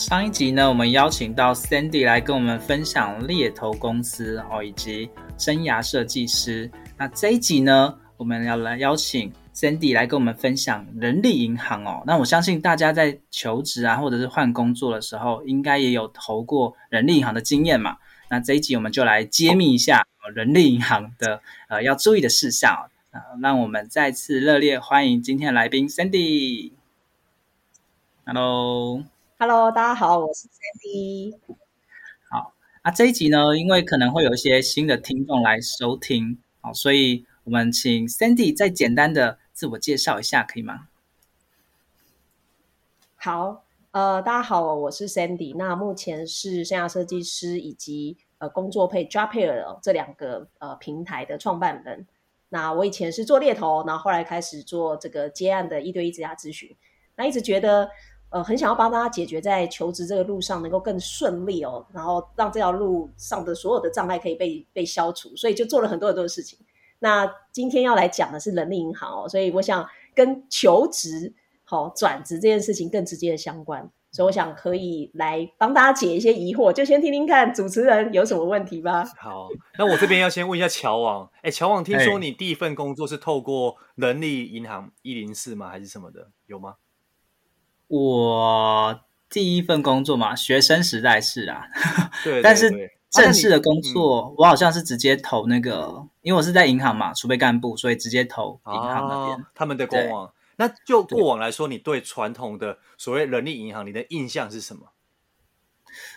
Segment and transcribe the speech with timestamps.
[0.00, 6.70] 上一集呢，我们邀请到 Sandy 来跟我们分享猎头公司哦，以及生涯设计师。
[6.96, 12.02] 那这一集呢，我们要来邀请 Sandy 来跟我们分享人力银行哦。
[12.06, 17.98] 那我相信大家在求职啊，或者是换工作的时候，应该也有投过人力银行的经验嘛。
[18.30, 20.02] 那这一集我们就来揭秘一下
[20.34, 22.88] 人力银行的呃要注意的事项。
[23.12, 26.72] 那让我们再次热烈欢迎今天的来宾 Sandy。
[28.24, 29.04] Hello。
[29.42, 31.34] Hello，大家好，我是 Sandy。
[32.28, 32.52] 好，
[32.84, 40.88] 那这一集呢，因为可能会有一些新的听众来收听，好，所以我们请 Sandy 再简单的自我介绍一下，可以吗？
[43.16, 45.56] 好，呃，大家好，我是 Sandy。
[45.56, 52.06] 那目前是生涯设计师以及呃工作配 Jobpair 这两个呃平台的创办人。
[52.50, 56.76] 那我以前是做猎头，然后后来开始做这个接案的一对一职涯咨询。
[57.16, 57.88] 那一直觉得。
[58.30, 66.58] 呃，很想要帮大家解决在求职这个路上能够更顺利哦，然后让这条路上的所有的障碍可以被被消除，所以就做了很多很多的事情。
[67.00, 79.02] 那今天要来讲的是人力银行哦，所以我想跟求职好、哦、转职这件事情更直接的相关，所以我想可以来帮大家解一些疑惑，就先听听看主持人有什么问题吧。
[79.18, 85.68] 好，那我这边要先问一下乔王，哎，乔王，听说你第一份工作是透过人力银行一零四吗？
[85.70, 86.30] 还是什么的？
[86.46, 86.74] 有吗？
[87.90, 91.66] 我第一份工作嘛，学生时代是啊，
[92.22, 92.70] 对，对， 对，但是
[93.10, 100.32] 正式的工作，啊、我好像是直接投那个，嗯、因为我是在银行嘛，储备干部，所以直接投银行那边、啊、他们的官网。
[100.54, 104.86] 那就过往来说，你对传统的所谓人力银行，你的印象是什么？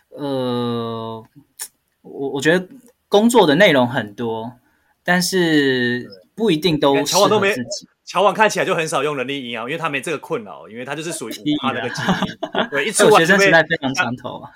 [0.10, 1.26] 呃，
[2.04, 2.68] 我我觉得
[3.10, 4.54] 工作的内容很多，
[5.04, 7.88] 但是不一定都适合自己。
[8.06, 12.70] 乔王看起来就很少用人力银行，因为他没这个困扰，因为他就是属于五趴那个基因。
[12.70, 14.52] 对，一出完学生时代非常长头啊。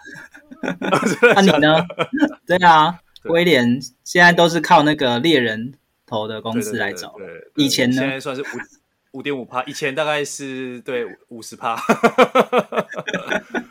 [1.35, 1.77] 那 你呢？
[2.45, 5.73] 对啊，威廉现在都是靠那个猎人
[6.05, 7.13] 头的公司来找。
[7.17, 8.01] 对，对，对，对，以前呢？
[8.01, 11.75] 现在算是五五点五趴，以前大概是对五十趴。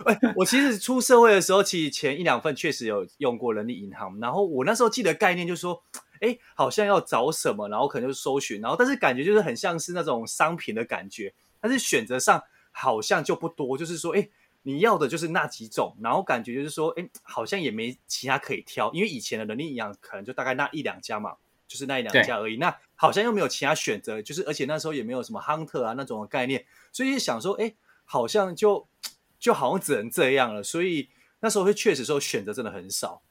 [0.06, 5.82] 哎，我其实出社会的时候，其实前一两份确实有用过人力银行，然后我那时候记得概念就是说。
[6.20, 14.28] 哎，好像要找什么，然后可能就是搜寻，然后但是感觉就是很像是那种商品的感觉，但是选择上好像就不多，就是说，哎，
[14.62, 21.36] 你要的就是那几种，然后感觉就是说，哎，好像也没其他可以挑，因为以前的人力银行可能就大概那一两家嘛，
[21.68, 28.88] 就是那一两家而已，那好像又没有其他选择，就是而且那时候也没有什么 hunter 啊那种的概念，所以想说，哎，好像就
[29.38, 31.08] 就好像只能这样了，所以
[31.40, 33.22] 那时候会确实说选择真的很少。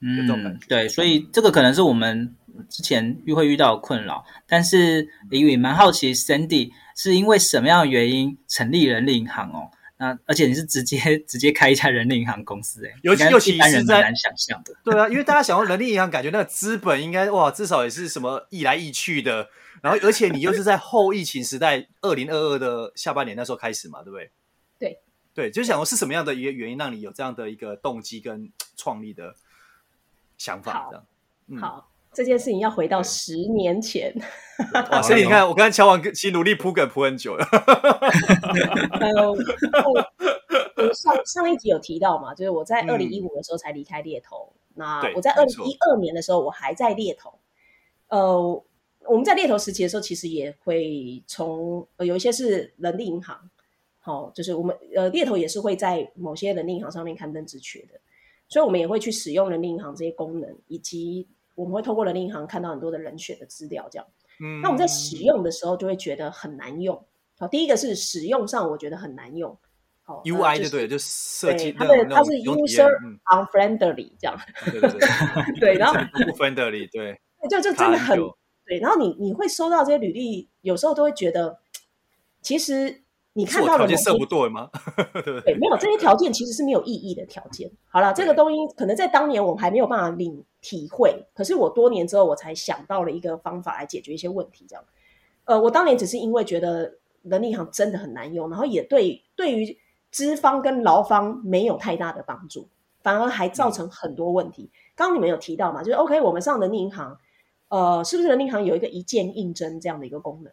[0.00, 2.34] 嗯，对，所以这个可能是我们
[2.68, 9.70] 之前遇会遇到的困扰，但是李宇蛮好奇，Sandy 是因为什么样的原因成立人力银行哦？
[9.98, 19.48] 那而且你是直接直接开一家人力银行公司诶，尤其尤其是在难想象的，对啊，因为大家想说人力银行，感觉那个资本应该哇，至少也是什么易来易去的，
[19.82, 24.30] 然后而且你又是在后疫情时代，二零二二的下半年那时候开始嘛，对不对？
[24.78, 24.98] 对
[25.34, 29.34] 对，就想说是什么样的一个原因让你有这样的一个动机跟创立的？
[30.38, 30.92] 想法好，
[31.48, 34.14] 嗯、好，这件事情要回到十年前。
[34.90, 37.46] 哇，所以你看，我刚才乔王其实努力铺梗铺很久了。
[40.94, 44.52] 上上一集有提到嘛，就是我在二零一五的时候才离开猎头。
[44.52, 47.38] 嗯、那我在二零一二年的时候，我还在猎头。
[48.08, 48.64] 呃，
[49.04, 53.50] 我们在猎头时期的时候，其实也会从、呃、有一些是人力银行，
[53.98, 58.00] 好，就是我们呃猎头也是会在某些人力银行上面刊登职缺的，
[58.48, 64.06] 所以我们也会去使用人力银行这些功能，以及我们会透过人力银行看到很多的人选的资料，这样。
[64.40, 67.04] 嗯，那我们在使用的时候就会觉得很难用。
[67.38, 69.58] 好，第一个是使用上我觉得很难用。
[70.02, 72.88] 好，UI 就对，就设计它的它是 user
[73.24, 74.38] unfriendly 这样。
[74.64, 77.20] 对对对，对，然后 不 friendly，对，
[77.50, 78.16] 就就真的很
[78.64, 78.78] 对。
[78.78, 81.58] 然后你你会收到这些履历，有时候都会觉得，
[82.40, 83.02] 其实。
[83.36, 84.70] 你看到的条件设不对吗？
[85.12, 87.70] 对，对，没有这些条件其实是没有意义的条件。
[87.86, 94.64] 好了，这个东西可能在当年我还没有办法领体会，可是我多年之后我才想到了一个方法来解决一些问题。
[94.66, 94.82] 这样，
[95.44, 99.78] 呃，我当年只是因为觉得人力银行真的很难用，然后也对对于
[100.10, 102.66] 资方跟劳方没有太大的帮助，
[103.02, 104.62] 反而还造成很多问题。
[104.62, 107.18] 嗯、刚刚你们有提到嘛，就是 OK，我们上人力银行，
[107.68, 110.50] 呃，是不是人力银行有一个一键应征这样的一个功能？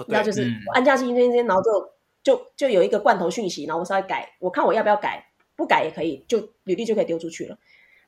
[0.00, 1.90] 哦、那就是按下去一天天，然后就
[2.22, 7.58] 就就有一个罐头讯息，然后我稍微改，我看我要不要改，不改也可以，就履历就可以丢出去了。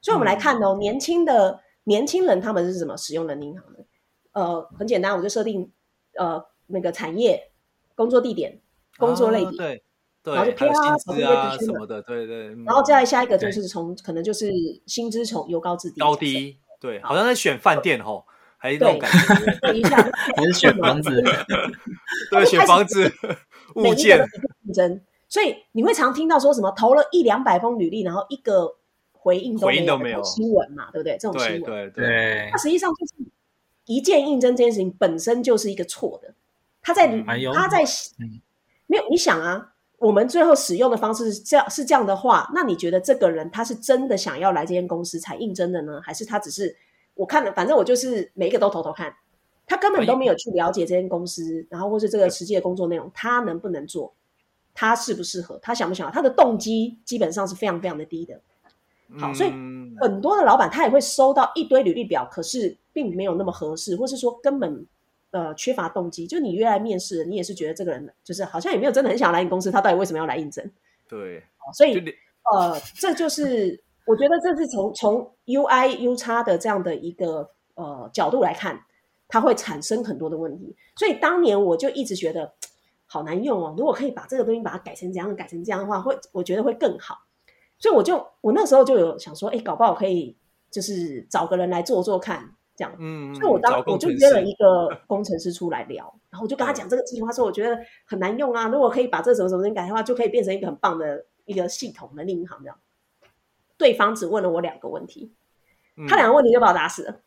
[0.01, 3.85] 所以，我们来看哦，嗯、年轻的年轻人他们是怎么使用人力银行的？
[4.33, 5.71] 呃，很简单，我就设定
[6.17, 7.51] 呃那个产业、
[7.95, 8.61] 工作地点、
[8.97, 9.83] 工作类别，哦、对，
[10.23, 10.97] 对，然后就啪啊
[11.59, 12.49] 什么的，对对。
[12.65, 14.51] 然后再下一个就是从可能就是
[14.87, 18.25] 薪资从由高至低，高低，对，好像在选饭店吼。
[18.63, 19.97] 还是那种感觉，对，一下
[20.37, 21.23] 还是选房子，
[22.31, 23.11] 对，选房子
[23.75, 24.23] 物件
[24.67, 28.77] 竞争，所以你会常听到说什么投了一两百封履历，然后一个
[29.13, 31.17] 回应都没有，都没有新闻嘛，对不对？
[31.19, 33.15] 这种新闻，对对对，那实际上就是
[33.87, 36.35] 一键应征这件事情本身就是一个错的，
[36.83, 37.09] 他在
[37.55, 37.83] 他在
[38.87, 46.77] 没有你想啊，我们最后使用的方式是这样是这样的话，那你觉得这个人他是真的想要来这间公司才应征的呢，还是他只是？
[47.21, 49.15] 我看了，反正我就是每一个都偷偷看，
[49.67, 54.15] 他根本都没有去了解这间公司，然后或是这个实际的工作内容，他能不能做，
[54.73, 58.41] 他适不适合，他想不想，他的动机基本上是非常非常的低的。
[59.19, 59.51] 好，所以
[60.01, 64.87] 很多的老板他也会收到一堆履历表，可是并没有那么合适，或是说根本
[65.33, 66.27] 呃缺乏动机。
[66.27, 70.65] 就你约来面试，你也是觉得这个人就是好像也没有真的很想来你公司，他到底为什么要来应征？
[71.07, 71.43] 对，
[71.75, 72.03] 所以
[72.55, 73.85] 呃，这就是。
[74.11, 78.77] 我觉得这是从从 UI U 叉的这样的一个呃角度来看，
[79.29, 80.75] 它会产生很多的问题。
[80.97, 82.53] 所以当年我就一直觉得
[83.07, 83.73] 好难用哦。
[83.79, 87.15] 如果可以把这个东西把它改成这样，改成这样的话，会我觉得会更好。
[87.79, 90.37] 所以我就我那时候就有想说，哎，搞不好可以
[90.73, 92.93] 就是找个人来做做看，这样。
[92.99, 93.33] 嗯。
[93.37, 98.67] 所以我当我就约了一个工程师出来聊，然后我就跟他讲这个计划，说我觉得很难用啊。
[98.67, 102.77] 如果可以把这什么什么东西改的话，就可以变成一个很棒的一个系统的银行这样。
[103.81, 105.33] 对方只问了我两个问题，
[105.97, 107.21] 嗯、他两个问题就把我打死了，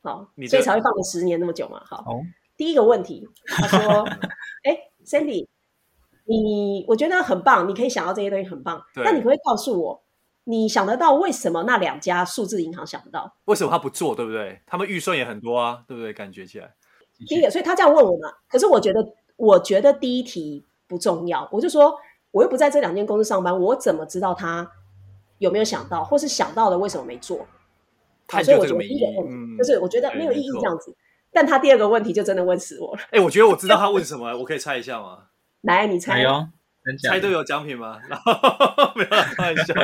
[0.00, 1.82] 好，所以才会放了十年那么久嘛。
[1.84, 2.22] 好，哦、
[2.56, 4.08] 第一个问题，他说：
[4.64, 5.46] “哎，Sandy，
[6.24, 10.02] 你我觉得很棒，你可以想到这些东西很棒，那你可不，可以告诉我，
[10.44, 13.36] 你想得到为什么那两家数字银行想不到？
[13.44, 14.14] 为什么他不做？
[14.14, 14.62] 对不对？
[14.64, 16.14] 他们预算也很多啊，对不对？
[16.14, 16.74] 感觉起来，
[17.28, 18.32] 第一个，所以他这样问我嘛。
[18.48, 19.06] 可是我觉得，
[19.36, 21.94] 我觉得第一题不重要，我就说，
[22.30, 24.72] 我又不在这两间公司上班，我怎么知道他？”
[25.38, 27.46] 有没有想到，或是想到了为什么没做？
[28.26, 30.94] 他所以我觉得第一个问题、嗯、就是我觉得没有意义这样子。
[31.30, 33.02] 但他第二个问题就真的问死我了。
[33.04, 35.18] 哎、欸，我觉得我知道他问什么，我可以猜一下吗？
[35.62, 36.22] 来，你猜。
[36.24, 36.48] 哦，
[37.02, 37.98] 猜都有奖品吗？
[38.96, 39.74] 没有，开玩笑。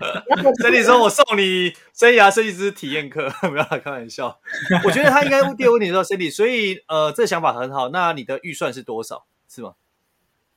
[0.60, 4.38] 所以你说我送你生涯设计师体验课，没有，开玩笑。
[4.84, 7.88] 我觉得他应该问第二个问题说 Sandy，所以呃，这个想法很好。
[7.88, 9.24] 那你的预算是多少？
[9.48, 9.74] 是吗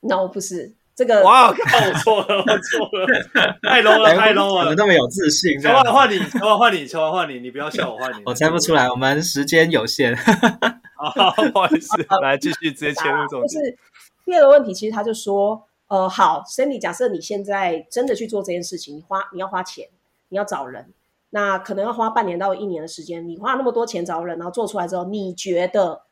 [0.02, 0.76] ？No，不是。
[0.96, 1.78] 这个哇靠！
[1.80, 5.60] 我错了，我错了， 太 low 了，太 low 了，怎么那么有自信？
[5.64, 8.22] 换换你，换换你，换换你，你不要笑我，换你。
[8.28, 10.16] 我猜不出来，我们时间有限。
[10.16, 11.90] 好， 不好意思，
[12.22, 13.48] 来继续直接切入重点。
[13.48, 13.78] 就是
[14.26, 19.88] 第二个问题，其实他就说，呃，好，Sandy，假设你现在真的去做这件事情，你花你要花钱，
[20.30, 20.94] 你要找人，
[21.32, 23.28] 那可能要花半年到一年的时间。
[23.28, 26.04] 你花那么多钱找人，然后做出来之后，你觉得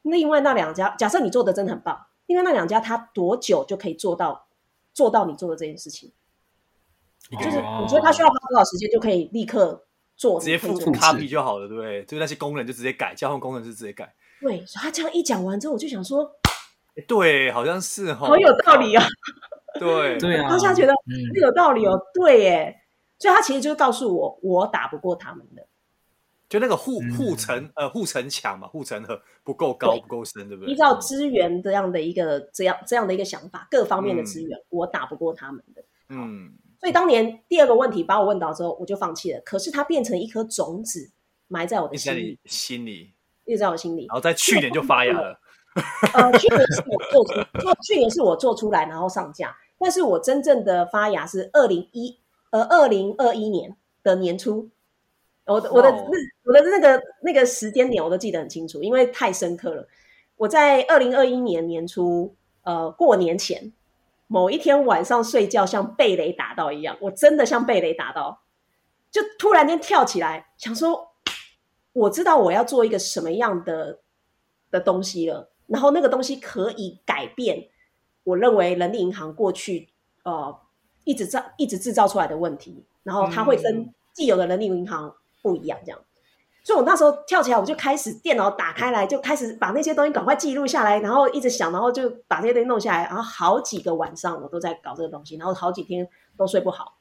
[0.00, 2.06] 另外那两家，假设你做的真的很棒。
[2.26, 4.46] 因为那两家他多久就可以做到
[4.92, 6.12] 做到你做的这件事情？
[7.32, 10.38] 哦、就是你觉得他需要花多少时间就可以立刻做？
[10.38, 12.04] 直接复制 copy 就好了，对不对？
[12.04, 14.14] 就那些工人就直接改，交换功能就直接改。
[14.40, 16.30] 对，所以他这样一讲完之后，我就想说，
[17.08, 19.02] 对，好像是哈，好有道理啊。
[19.80, 20.92] 对 对啊，当下觉得
[21.32, 21.92] 很有道理哦。
[21.94, 22.76] 嗯、对耶，
[23.18, 25.66] 所以他其实就是告诉我，我打不过他们的。
[26.54, 30.72] 就那个护护城呃护城墙嘛，护城河不够高不够深，对不对？
[30.72, 35.84] 依照资源这样的一个这样这样的一个想法，各方面的资源，嗯、我打不过他们的。
[36.10, 39.40] 嗯，所以当年第二个问题把我问到之后，我就放弃了。
[39.44, 41.10] 可是它变成一颗种子，
[41.48, 43.12] 埋在我的心里，心里，
[43.46, 44.06] 一直在我心里。
[44.06, 45.36] 然后在去年就发芽了。
[46.12, 52.20] 呃，去年是我做出做，去年是我做出来然后上架，但是我真正的发芽是二零一
[52.52, 54.70] 呃二零二一年的年初。
[55.46, 59.86] 我的我的那我的那个那个时间点我都记得很清楚，因为太深刻了。
[60.36, 63.72] 我在二零二一年年初，呃，过年前
[64.26, 68.40] 某一天晚上睡觉，像被雷打到一样，我真的像被雷打到，
[69.10, 71.12] 就突然间跳起来，想说
[71.92, 74.00] 我知道我要做一个什么样的
[74.70, 77.68] 的东西了，然后那个东西可以改变
[78.24, 79.90] 我认为人力银行过去
[80.22, 80.58] 呃
[81.04, 85.14] 一直造一直制造出来的问题，然后它会跟既有的人力银行。
[85.44, 86.00] 不一样，这样，
[86.62, 96.08] 所以我那时候跳起来，我就开始电脑打开来，就开始把那些东西赶快记录下来，然后一直想，然后就把这些东西弄下来，然后好几个晚上我都在搞这个东西，然后好几天
[96.38, 96.96] 都睡不好，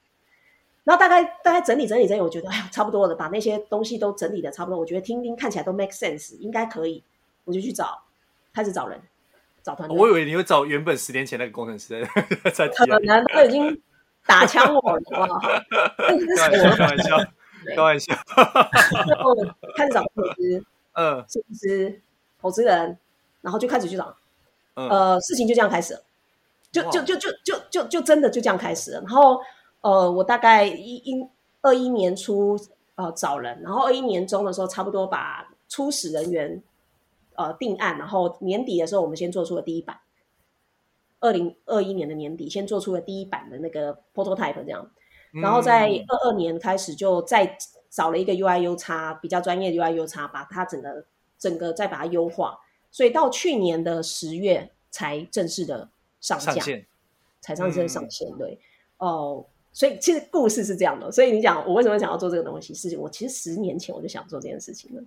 [0.84, 7.02] 然后大概大概整理整理整理，我觉得哎呀差不多了，把那些东西都整理的差不多，我觉得听听看起来都 make sense，应该可以，
[7.46, 8.04] 我就去找，
[8.54, 9.00] 开始找人，
[9.64, 9.98] 找团队。
[9.98, 12.06] 我以为你会找原本十年前那个工程师
[12.54, 13.82] 在， 可能他已经
[14.26, 15.40] 打枪我了，好不好？
[16.38, 16.76] 开玩笑。
[16.76, 17.18] 开玩笑，
[17.66, 19.36] 然后
[19.76, 22.02] 开始找投资， 嗯，设计师、
[22.42, 22.98] 投资人，
[23.42, 24.16] 然后就开始去找，
[24.76, 26.02] 嗯、呃，事情就这样开始了，
[26.72, 29.02] 就就就就就就就真的就这样开始了。
[29.02, 29.40] 然后，
[29.82, 31.28] 呃，我大概一一
[31.62, 32.60] 二一年初
[32.96, 36.62] 呃找人，然后二一年中的时候，差不多把初始人员
[37.36, 40.00] 呃定案，然后年底的时候，我们先做出了第一版。
[41.20, 44.92] 二零二一年的年底，先做出了第一版的那个 prototype，这样。
[45.34, 47.58] 然后在二二年开始就再
[47.90, 51.06] 找了一个 UI U 叉比较专业的 UI U 叉把它整个
[51.40, 52.60] 整个再把它优化，
[52.92, 55.90] 所以到去年的十月才正式的
[56.22, 56.82] 上架，上
[57.42, 58.32] 才上线上线。
[58.38, 58.60] 对，
[58.98, 61.12] 哦，所以其实故事是这样的。
[61.12, 62.74] 所以你讲我为什么想要做这个东西？
[62.76, 65.04] 是我其实十年前我就想做这件事情了。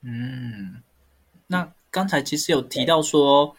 [0.00, 0.82] 嗯，
[1.46, 3.54] 那刚才其实有提到说。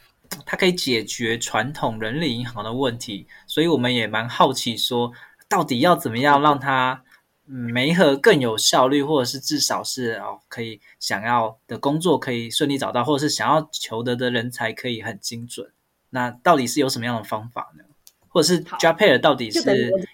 [0.46, 5.10] 它可以解决传统人力银行的问题，所以我们也蛮好奇，说
[5.48, 7.04] 到底要怎么样让它
[7.46, 15.72] 媒合更有效率，或者是至少是哦，可以想要的工作可以顺利找到，或者是想要求得的人才可以很精准。
[16.10, 17.84] 那到底是有什么样的方法呢？
[18.30, 19.60] 或者是 Japair 到底是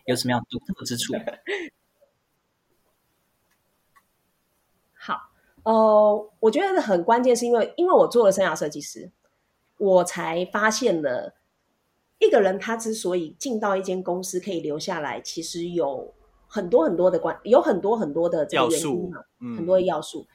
[0.05, 1.13] 有什么样的独特之处？
[4.93, 5.29] 好，
[5.63, 9.11] 呃，我觉得很关键，是因为因为我做了生涯设计师。
[9.77, 11.35] 我才发现了，
[12.19, 16.13] 一个人他之所以进到一间公司可以留下来，其实有
[16.47, 20.25] 很多很多的关，有很多很多的这个原因嘛，嗯、很多的要素。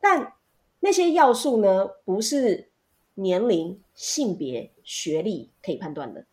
[0.00, 0.34] 但
[0.80, 2.70] 那些要素呢，不是
[3.14, 6.26] 年龄、性别、学历可以判断的，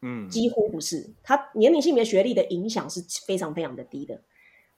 [0.00, 1.14] 嗯，几乎不是。
[1.22, 4.20] 他年龄、性别、学历的影响是非常非常的低的。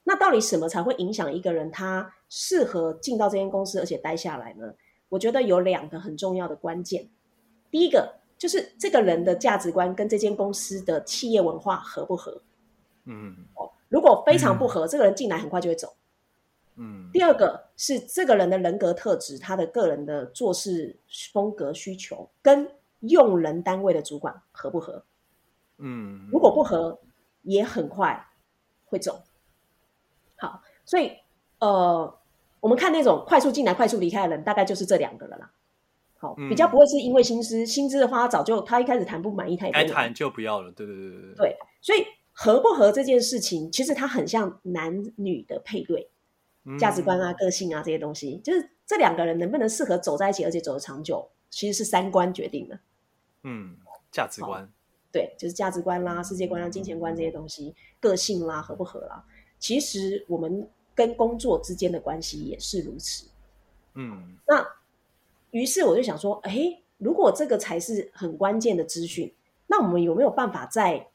[0.05, 4.75] 那到底什么才会影响一个人他适合进到这间公司而且待下来呢？
[5.09, 7.09] 我觉得有两个很重要的关键。
[7.71, 12.43] 第一个就是这个人的价值观跟这间公司的企业文化合不合？
[13.05, 15.97] 嗯，哦，如果非常不合，嗯、这个人进来很快就会走。
[16.75, 17.09] 嗯。
[17.11, 20.95] 第二个是这个人的人格特质，他的个人的做事
[21.33, 22.71] 风格需求跟
[23.01, 25.03] 用人单位的主管合不合？
[25.79, 26.29] 嗯。
[26.31, 27.01] 如果不合，
[27.45, 28.27] 也很快
[28.85, 29.23] 会走。
[30.37, 31.13] 好，所以
[31.61, 32.15] 呃，
[32.61, 35.51] 我们看那种快速进来、快速离开的人，大概就是这两个了啦。
[36.49, 40.71] 比较不会是因为薪资，薪资的话，他早就他一开始谈不满意，他也该谈就不要了。
[40.71, 41.57] 对对对对对。
[41.81, 46.09] 所以合不合这件事情，其实它很像男女的配对，
[46.79, 52.79] 价值观啊、个性啊这些东西，就是这两个人能不能适合走在一起，而且走得长久，其实是三观决定的。
[53.43, 53.77] 嗯，
[54.11, 54.67] 价值观。
[55.13, 59.25] 对，就是价值观啦、世界观啦、金钱观这些东西，个性啦，合不合啦？
[59.59, 63.27] 其实我们跟工作之间的关系也是如此。
[63.95, 64.67] 嗯，那。
[65.55, 69.33] 于是我就想说，哎，如果这个才是很关键的资讯，
[69.69, 71.07] 那我们有没有办法在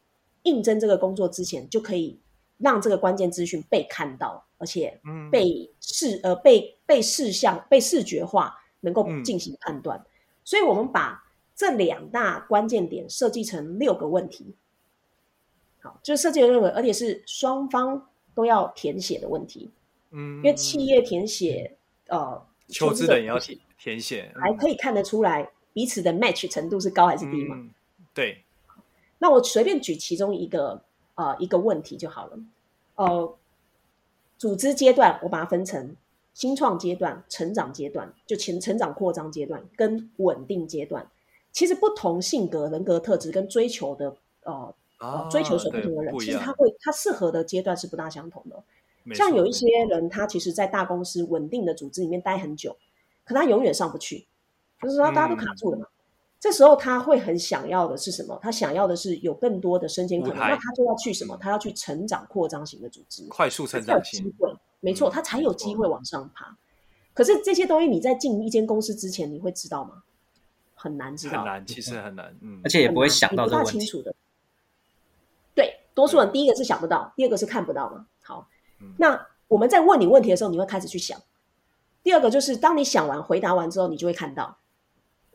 [0.43, 2.17] 应征这个工作之前，就可以
[2.58, 4.98] 让这个关键资讯被看到，而且
[5.29, 10.00] 被视、嗯、呃被被视像被视觉化，能够进行判断。
[10.00, 10.05] 嗯、
[10.46, 11.22] 所以我们把
[11.53, 14.55] 这两大关键点设计成六个问题，
[15.81, 19.69] 好，就是设计认为，而且是双方都要填写的问题。
[20.12, 21.75] 嗯，因为企业填写，
[22.08, 23.57] 呃，求职者也要填。
[23.81, 27.55] 填写还可以看得出来彼此的 match 程度是高还是低嘛？
[27.55, 27.69] 嗯、
[28.13, 28.43] 对，
[29.19, 30.81] 那我随便举其中一个
[31.15, 32.38] 呃一个问题就好了。
[32.95, 33.38] 呃，
[34.38, 35.95] 组织阶段我把它分成
[36.33, 41.09] 新创阶段、成长阶段，就前成长扩张阶段跟稳定阶段。
[41.53, 48.61] 其实不同性格、人格特质跟追求的呃、啊、追求所不同的人，其实他会他适合的阶段是不大相同的。
[49.16, 52.78] 像有一些人，他其实在大公司稳定的组织里面待很久。
[53.24, 54.25] 可他永远上不去，
[54.82, 55.86] 就是说大家都卡住了嘛。
[55.86, 55.94] 嗯、
[56.39, 58.39] 这时候他会很想要的是什么？
[58.42, 61.38] 他想要的是有更多的升迁可能，那他就要去什么？
[61.39, 66.48] 他要去成长扩张型的组织，快速成长型，机会，没错，他才有机会往上爬。
[66.48, 66.58] 嗯、
[67.13, 70.01] 可是这些东西你在进一间公司之前，你会知道吗？
[70.74, 74.16] 很难知道，很难，其实很难，嗯，而且也不会想到这个问题，不大清楚的。
[75.54, 78.08] 对，多数人第一个是想不到，第二个是看不到嘛。
[78.98, 81.19] 那我们在问你问题的时候，你会开始去想。
[82.01, 84.57] 第二个就是，当你想完、回答完之后，你就会看到，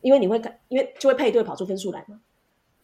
[0.00, 2.20] 因为你会看，因为就会配对跑出分数来嘛。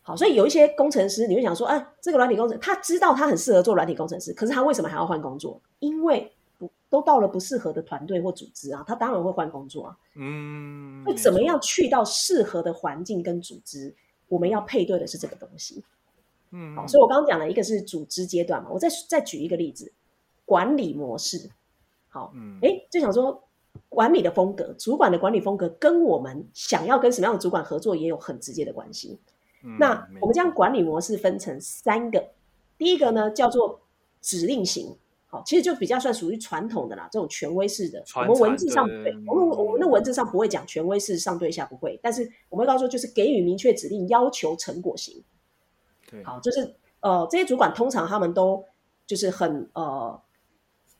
[0.03, 5.61] 好，所以有一些工程师，你会想说，哎，这个软体工程，他知道他很适合做软体工程师，可是他为什么还要换工作？
[5.79, 9.97] 因为不都到了不适合的团队或组织啊，他当然会换工作啊。
[10.17, 13.95] 嗯，那怎么样去到适合的环境跟组织？
[14.29, 15.83] 我们要配对的是这个东西。
[16.51, 19.93] 嗯，好，所以我刚刚讲了一个是组织阶段嘛，我再再举一个例子，
[20.51, 21.51] 管理模式。
[22.09, 23.43] 好，嗯，哎，就想说。
[23.89, 29.17] 管理的风格，主管的管理风格跟我们想要跟什么样的主管合作也有很直接的关系。
[29.63, 32.31] 嗯、那我们将管理模式分成三个，
[32.77, 33.81] 第一个呢叫做
[34.21, 34.97] 指令型，
[35.29, 38.03] 好，其实就比较算属于传统的啦，这种权威式的。
[38.17, 38.85] 我们文字上
[39.29, 45.23] 我们我们的文字上不会讲权威式上对下不会，但是我们会告诉就是给予明确指令，要求成果型。
[46.11, 48.65] 对，好，就是呃这些主管通常他们都
[49.07, 50.21] 就是很呃，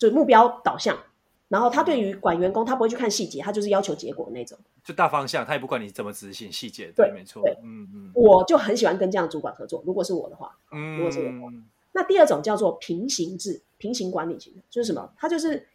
[0.01, 0.99] 就目标导向。
[1.47, 6.93] 然后他对于管员工，他不会去看细节，他就是要求结果的那种，就大方向，他也不管你怎么执行细节。
[6.95, 7.43] 对，没错。
[7.43, 8.11] 对，嗯嗯。
[8.15, 9.83] 我就很喜欢跟这样的主管合作。
[9.85, 11.49] 如果是我的话，嗯，如果是我的话，
[11.91, 15.13] 那第二种叫做平行制、平行管理型，就是什么？
[15.17, 15.67] 他就是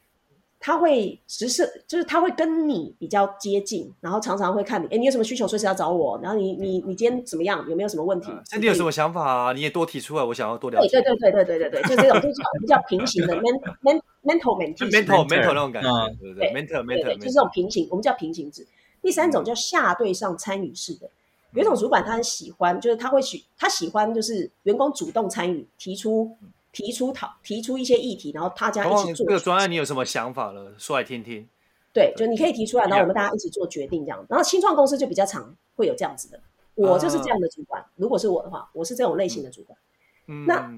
[0.66, 9.54] 他会只是就是他会跟你比较接近然后常常会看你哎你有什么需求随时要找我然后你你你今天怎么样有没有什么问题那你有什么想法啊？
[9.54, 13.36] 你也多提出来我想要多了解对对对对对对对就这种就是我们叫平行的
[14.26, 18.66] mental mental mental 那种感觉对不对 mental mento 就是这种平行我们叫平行值。
[19.04, 21.08] 第三种叫下对上参与式的
[21.54, 26.36] 有一种主管他很喜欢就是他会喜他喜欢就是员工主动参与提出
[26.76, 29.26] 提出讨提出一些议题，然后大家一起做。
[29.26, 30.74] 这个专案你有什么想法了？
[30.78, 31.48] 说来听听。
[31.94, 34.26] 对，就你可以提出来，然后我们大家一起做决定这样。
[34.30, 36.40] 然后新创公司就比较常会有这样子的，
[36.76, 37.84] 我就是这样的主管。
[37.96, 39.80] 如果是我的话，我是这种类型的主管。
[40.28, 40.70] 嗯那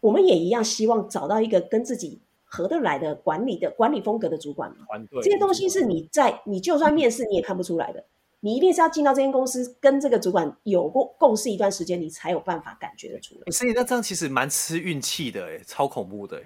[0.00, 2.20] 我们也一样，希望找到一个跟自己。
[2.54, 4.84] 合得来的管理的管理风格的主管嘛，
[5.22, 8.04] 这些东西是你在你就算 面试你也看不出来的，
[8.44, 13.52] 你一定是要进到这间公司跟这个主管有过共事一段时间，你才有办法感觉得出来。
[13.52, 16.42] 所以那这样其实蛮吃运气的，哎，超恐怖的，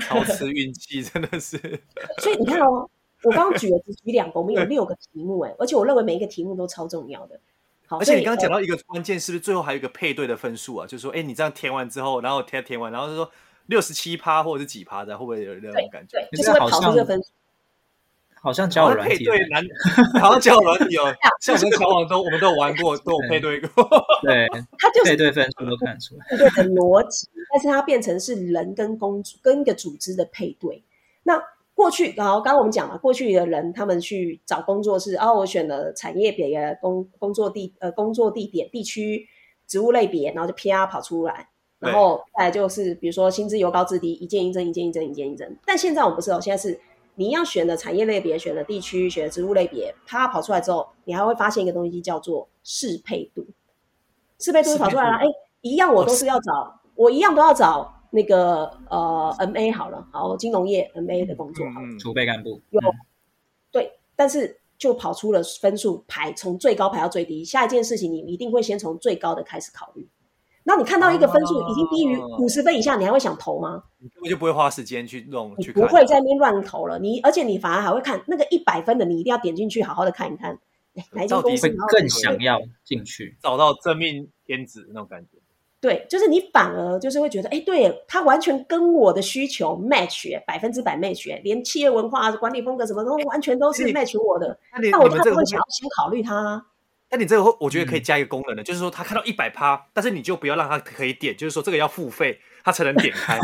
[0.00, 1.56] 超吃运气，真的是。
[2.20, 2.90] 所以你看哦，
[3.22, 7.38] 我刚刚举了只举两个，我们有六个题目，哎，而且我认为每一个题目都超重要的。
[7.86, 10.86] 好，而且你刚刚讲到一个关键，是不是最后还有一个配对的分数啊？
[10.86, 13.30] 就是说，哎，你这样填完之后，然后填填完，然后就说。
[13.68, 16.24] 六十七趴或者是几趴的，会不会有那种感觉？
[16.30, 17.30] 就是会跑出这个分数，
[18.46, 19.60] 好像交友软体，对男，
[20.20, 21.02] 好像交友软体有，
[21.42, 23.84] 像我们交往都我们都有玩过， 都有配对过。
[24.22, 24.46] 对，
[24.78, 30.80] 他就是配对分数都看出来，配对的逻辑，但是它变成是人跟公跟一个组织的配对。
[31.24, 31.42] 那
[31.74, 39.26] 过去，然后刚刚我们讲了，过去的人他们去找工作是，哦，我选了产业别、工工作地呃工作地点、地区、
[39.66, 41.48] 职务类别，然后就啪跑出来。
[41.78, 45.54] 然后再来就是，比如说薪资由高至低，一件一增，一件一增，一件一增。
[45.66, 46.80] 但现在我们不是哦，现在是
[47.16, 53.44] 你要选的产业类别，选的地区，选的职务类别，啪跑出来之后，你还会发现一个东西叫做适配度。
[54.38, 55.24] 适配度跑出来了，哎，
[55.62, 62.60] 一样我都是要找，哦、我一样都要找那个呃 MA 好了，好金融业 MA 的工作好了，储备干部。
[62.70, 62.80] 有。
[63.72, 70.06] 对，但是就跑出了分数排从最高排到最低，下一件事情你一定会先从最高的开始考虑。
[70.68, 73.84] 那你看到一个分数已经低于五十分以下，你还会想投吗？
[73.98, 76.98] 你根本就不会花时间去弄，你不会在那边乱投了。
[76.98, 80.58] 你而且你反而还会看那个一百分的，你一定要点进去好好的看一看。
[81.12, 85.38] 哪一间公司会更想要进去，找到真命天子那种感觉。
[85.78, 94.58] 对，就是你反而就是会觉得，哎，对，他完全跟我的需求 match，百分之百 match，连企业文化、管理风格什么都完全都是 match 我的。
[94.90, 96.66] 那我他不会想要先考虑他。
[97.16, 103.38] 那你这个我觉得可以加一个功能的，嗯、就是说他看到一百趴，但是你就不要让他可以点，就是说这个要付费，他才能点开。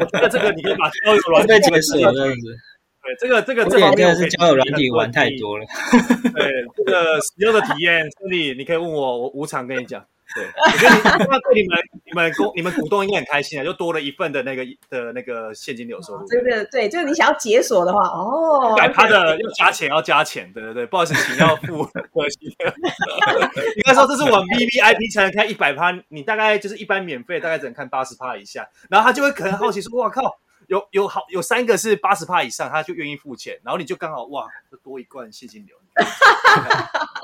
[0.00, 2.56] 我觉得这个你可以把交友软件解释了这样子。
[3.02, 5.66] 对，这个这个这方面是交友软体玩太多了。
[6.34, 10.06] 对，这个使用的体验，兄弟，你可以问我，我无偿跟你讲。
[10.34, 16.26] 对，我觉得你 那对你们、你们公、你们股东应该很开心啊，就多了一份的那个的那个现金流收入。
[16.28, 22.38] 对对对，就是你想要解锁的话，哦，百趴的要加钱，要加钱，对对对，不好意思，请要付可惜。
[23.76, 30.22] 应该说这是我们 VVIP 才能开一百趴，你大概就是一般免费，大概只能看八十趴以下，然后他就会可能好奇说，哇靠，
[30.68, 34.48] 有有好有三个是八十帕以上，他就愿意付钱，然后你就刚好哇，
[34.82, 35.76] 多一罐现金流。
[35.94, 37.18] 哈哈哈！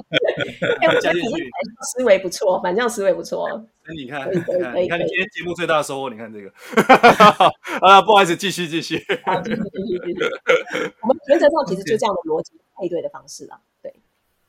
[1.01, 1.51] 加进去，
[1.83, 3.49] 思维不错，反正思维不错。
[3.85, 6.53] 那你看，你看，你看，你今天节目最大的收获，你看这个。
[7.83, 8.97] 啊，不好意思，继续，继续。
[9.25, 10.21] 好，继续，继续，继续。
[11.03, 13.61] 我们原则上其实就这样的逻辑配对的方式啦。
[13.83, 13.93] 对，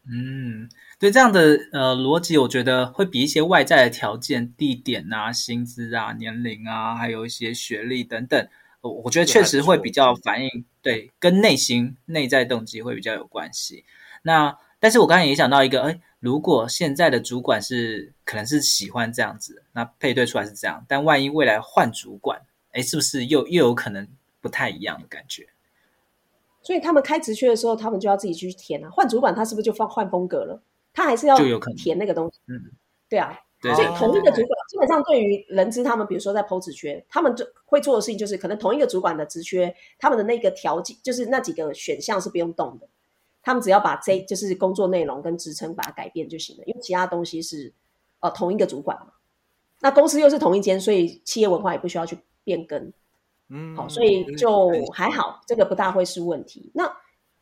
[0.08, 8.48] 嗯，对，这样的呃逻辑，我觉得会比一些外在的条件、地点啊、薪资啊、年龄啊，还有一些学历等等，
[8.82, 13.86] 我我觉得确实会比较反映对跟内心内在动机会比较有关系。
[14.24, 22.42] 那，但是我刚才也想到一个，哎，如果现在的主管是可能是喜欢这样子，那配对出来是这样，但万一未来换主管，
[22.72, 24.08] 哎，是不是又又有可能
[24.42, 25.48] 不太一样的感觉？
[26.64, 28.90] 所以他们开职缺的时候，他们就要自己去填啊。
[28.92, 30.62] 换主管，他是不是就放换风格了？
[30.94, 32.40] 他还是要就有可能填那个东西。
[32.48, 32.72] 嗯，
[33.10, 33.40] 对啊。
[33.62, 42.88] 对，所以同一个主管，基本上对于人资他们，比如说在 PO 职缺，他们就会做的事情就是，可能同一个主管的职缺，他们的那个条件就是那几个选项是不用动的。
[43.44, 47.72] 他们只要把这就是工作内容跟职称把它改变就行了，因为其他东西是
[48.20, 49.14] 呃同一个主管嘛。
[49.80, 52.92] 那公司又是同一间，所以企业文化也不需要去变更。
[53.50, 56.72] 嗯，好，所以就还好，这个不大会是问题。
[56.74, 56.92] 那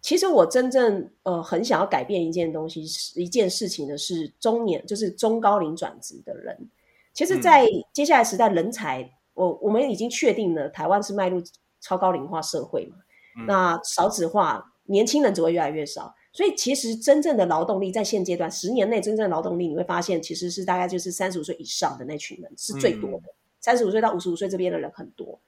[0.01, 6.69] 其实我真正呃很想要改变一件东西，是一件事情的是中年，就是中高龄转职的人。
[7.13, 11.41] 其实，在接下来时代，人才、嗯、我我们已经确定了，台湾是迈入
[11.81, 12.97] 超高龄化社会嘛。
[13.37, 14.65] 嗯、那少子化。
[14.91, 25.39] 年轻人只会越来越少，所以其实真正的劳动力在现阶段十年内，真正的劳动力你会发现其实是大概就是三十五岁以上的那群人是最多的，三十五岁到五十五岁这边的人很多。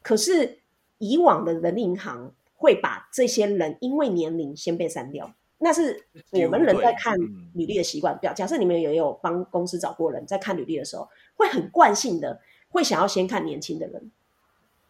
[0.00, 0.60] 可是
[0.98, 2.32] 以往的人力银行
[2.64, 7.14] 会把这些人因为年龄先被删掉，那是我们人在看
[7.52, 8.18] 履历的习惯。
[8.18, 14.10] 表假设你们也有帮公司找过人，在看履历的时候，会很惯性的会想要先看年轻的人。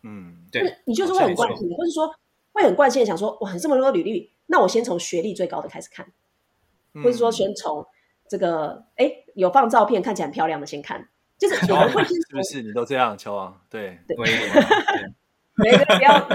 [0.03, 2.15] 嗯，对，你就是会很惯性，或是说。
[2.57, 6.07] 会很惯性的想说，哇，这么多履历，那我先从学历最高的开始看，
[6.93, 7.85] 嗯、或是说先从
[8.29, 13.61] 这个，哎，有放照片看起来很漂亮的先看，就是 我们会先是不是你都这样，乔王？
[13.69, 14.25] 对对，对
[15.59, 16.29] 没有不要，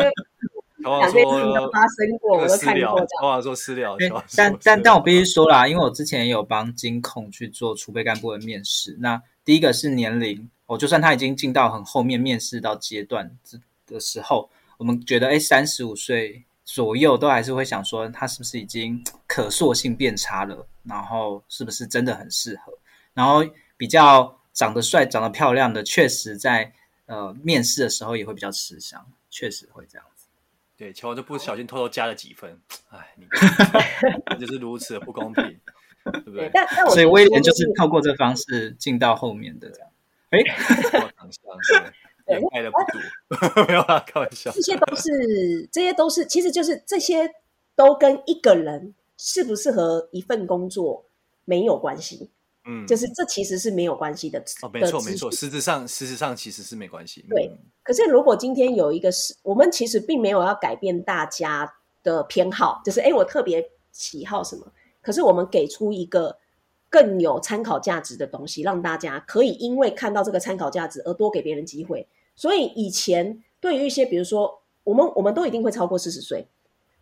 [0.83, 3.05] 乔王说发生过，我都看过。
[3.05, 3.97] 乔王说私聊，
[4.35, 13.37] 但但但我必须说啦，因为我之前也有帮金控去做储备干部的面试，那第一个是年龄，我就算他已经进到很后面面试到阶段
[13.85, 14.49] 的时候。
[14.77, 20.65] 我们觉得，哎，三十五岁左右都还是会想说，他是不是已经可塑性变差了？
[20.83, 22.71] 然后是不是真的很适合？
[23.13, 26.71] 然后比较长得帅、长得漂亮的，确实在
[27.07, 30.18] 呃面试的时候也会比较吃香，确实会这样子。
[30.79, 32.57] 对，球王就不小心偷偷加了几分，
[32.89, 33.27] 哎，你
[34.39, 35.59] 就是如此的不公平，
[36.05, 36.49] 对不对？
[36.53, 39.89] 但但我所以威廉就是透过这方式进到后面的这样。
[40.29, 40.39] 哎。
[42.53, 44.51] 爱的 不足， 没有啊，开玩笑。
[44.51, 47.27] 这些都是，这些都是，其实就是这些
[47.75, 51.05] 都跟一个人适不适合一份工作
[51.43, 52.29] 没有关系。
[52.69, 54.39] 嗯，就是这其实是没有关系的。
[54.61, 57.25] 哦，没错没错，实质上实质上其实是没关系。
[57.27, 57.51] 对，
[57.81, 66.37] 可是如果今天有一个是，我们其实并没有要改变大家的偏好，就是哎，我特别喜好什么，可是我们给出一个
[66.89, 72.07] 更有参考价值的东西，让大家可以因为看到这个参考价值而多给别人机会。
[72.35, 76.47] 所以以前对于一些，比如说我们我们都一定会超过四十岁。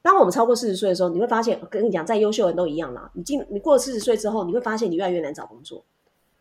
[0.08, 3.12] 当我们超过四十岁的时候，你会发现，我跟你讲，再优秀的人都一样啦。
[3.14, 5.84] 你进你过了四十岁之后，你会发现你越来越难找工作。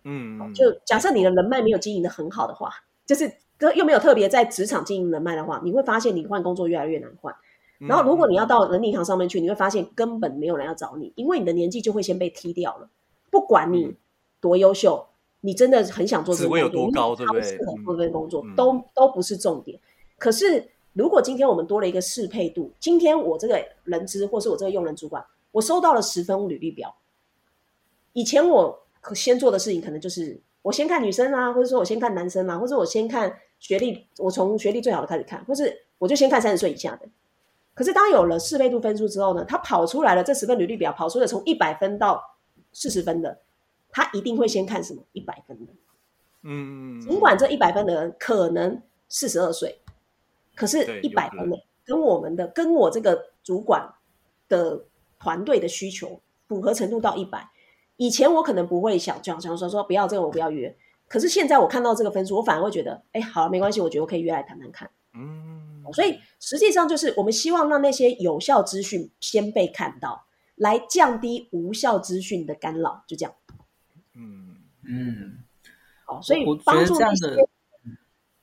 [0.05, 2.71] 嗯，就假设你的人脉没有经营的很好的话，
[3.05, 3.29] 就是
[3.75, 7.35] 又没有特别在职场经营人脉的话，你会发现你换工作越来越难换。
[7.79, 12.89] 然后如果你要到人力银行上面去，你会发现根本没有人要找你，因为你的年纪就会先被踢掉了。
[13.33, 13.97] 不管你
[14.41, 15.07] 多优秀。
[15.43, 17.43] 你真的很想做这个工作，职位有多高，对不对？
[17.43, 19.79] 适合做这份工作，嗯、都都不是重点。
[20.19, 26.97] 可是，如果今天我们多了一个适配度，今天我这个人资，或是我这个用人主管，我收到了十份履历表。
[28.15, 33.31] 以前我先做的事情，可能就是我先看女生啊，或者说我先看男生啊，或者我先看
[33.61, 37.07] 学历，我从学历最好的开始看，或是我就先看三十岁以下的。
[37.75, 42.23] 可是，当有了适配度分数之后呢，他跑出来了这十份履历表，跑出了从一百分到
[42.73, 43.39] 四十分的。
[43.93, 45.73] 他一定会先看什么一百分的，
[46.43, 49.81] 嗯，尽管这一百分的人可能四十二岁，
[50.57, 53.95] 可是一百分的跟我们的跟我这个主管
[54.49, 54.85] 的
[55.21, 57.49] 团队的需求符合程度到一百，
[57.97, 73.35] 以前我可能不会想这样想说说不要这个我不要约，可是现在我看到这个分数，我反而会觉得，哎，好，没关系，我觉得我可以约来谈谈看，嗯，所以实际上就是我们希望让那些有效资讯先被看到，来降低无效资讯的干扰，就这样。
[74.15, 74.57] 嗯。
[74.89, 75.43] 嗯，
[76.05, 77.49] 好，所以帮助那些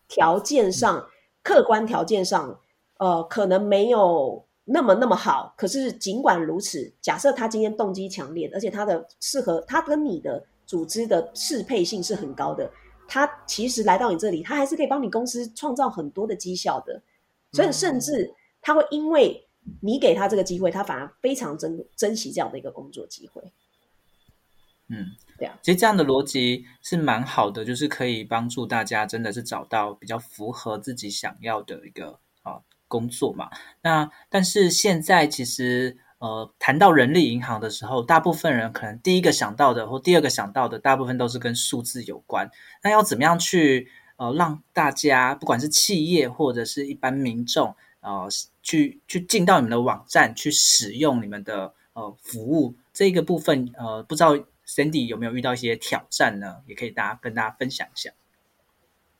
[0.09, 1.07] 条件上
[1.43, 2.59] 客观条件上，
[2.97, 5.53] 呃，可能没有那么那么好。
[5.57, 12.71] 可是尽管如此，假设他今天动机强烈，而且他的适合他跟你的组织的适配性是很高的，
[13.07, 17.01] 他其实来到你这里，他还是可以帮你公司创造很多的绩效的。
[17.51, 19.45] 所以甚至他会因为
[19.81, 23.43] 你给他这个机会，他反而非常珍珍惜这样的一个工作机会。
[24.87, 25.05] 嗯，
[25.61, 33.49] 其实这样的逻辑是蛮好的，就是可以帮助大家真的是找到比较符合自己想要的一个啊工作嘛。
[33.81, 42.49] 那但是现在其实呃谈到人力银行的时候，大部分人可能第一个想到的或第二个想到的，大部分都是跟数字有关。
[42.83, 48.27] 那要怎么样去呃让大家不管是企业或者是一般民众呃
[48.61, 54.37] 去去进到你们的网站去使用你们的呃服务这个部分呃不知道。
[54.67, 56.63] Sandy 有没有遇到一些挑战呢？
[56.67, 58.11] 也可以大家跟大家分享一下。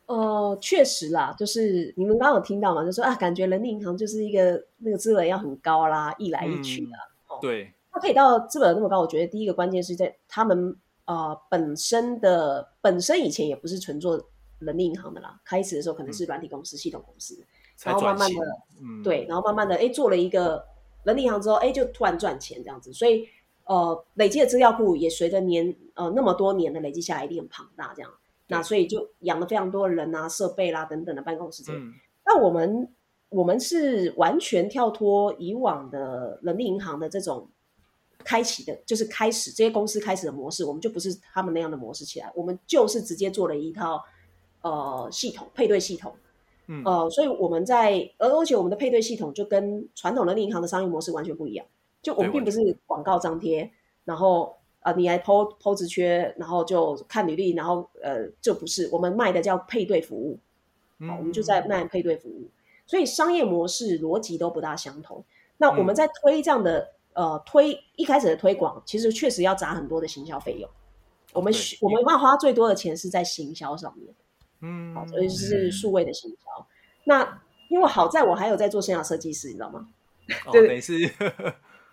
[0.06, 6.92] 呃，确实啦，就是你们刚刚有听到嘛，就说啊，感觉人力银行就是一个那个资本要很高啦，一来一去的。
[6.92, 10.76] 嗯哦、对，它可以到资本那么高，我觉得第一个关键是在他们
[11.06, 14.22] 呃本身的本身以前也不是纯做
[14.60, 17.42] 人力银行的啦，开始的时候可能是软体公司、嗯、系统公司，
[17.84, 18.42] 然后慢慢的，
[18.82, 20.64] 嗯、对，然后慢慢的，哎，做了一个
[21.06, 23.28] 人力银行之后，哎，就突然赚钱这样子，所以。
[23.65, 27.93] 呃，累积的资料库也随着年呃那么多年的累积下来，一定很庞大。
[27.95, 28.12] 这样，
[28.47, 31.63] 那所以就养了非常多的人啊、设备啦等等的办公室。
[31.69, 31.93] 嗯，
[32.26, 32.93] 那我们
[33.30, 37.47] 我们是完全跳脱以往的人力银行的这种
[38.23, 44.04] 开启的，就是开始这些公司开始的模式，我们就不是他们那样的模式起来，我们就是直接做了一套
[44.62, 46.13] 呃系统配对系统。
[46.67, 51.65] 嗯，呃，所以我们在而而且我们的配对系统就跟传统人力银行的商业模式完全不一样。
[52.04, 53.72] 就我们并不是广告张贴，
[54.04, 60.38] 然后啊、呃，你来 po po 职缺，然后就看履历，然后呃，就不是我们卖的叫配对服务，
[61.08, 62.50] 好，我们就在卖配对服务，
[62.86, 65.24] 所以商业模式逻辑都不大相同。
[65.58, 66.82] 那我们在推这样的、
[67.13, 70.70] 嗯、呃推一开始的推广，其实确实要砸很多的行销费用。
[71.32, 74.13] 我们我们要花最多的钱是在行销上面，
[74.60, 76.62] 嗯，好，所以是数位的行销。
[76.62, 76.66] 嗯、
[77.06, 79.88] 那因为好在我还有在做生涯设计师，你知道吗？
[80.46, 80.94] 哦，没事。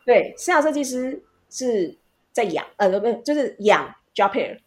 [0.06, 1.96] 对，生涯设计师是
[2.32, 4.58] 在养，呃，不，就是养 Jobpair，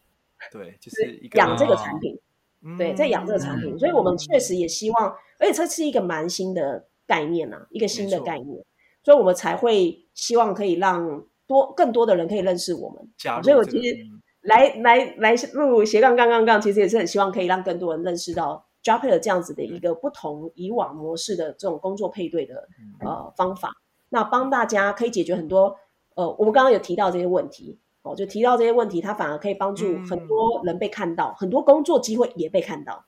[0.52, 2.16] 对，就是养这个产品，
[2.62, 8.64] 哦、对，在养这个产品，嗯、所以我们确实也希望，而且这是一个蛮新的概念呐、啊，一个新的概念，
[9.04, 13.10] 所以我们才会希望可以让多更多的人可以认识我们。
[13.44, 13.98] 所以我其实
[14.42, 23.74] 来来来入斜杠杠杠杠，其实也是很希望可以让更多人认识到 Jobpair 这样子的一个不同以往模式的这种工作配对的、嗯、呃方法。
[24.14, 25.76] 那帮大家可以解决很多，
[26.14, 33.06] 呃，我们刚刚有提到这些问题，哦，就提到这些问题，它反而可以帮助很多人被看到，嗯、很多工作机会也被看到。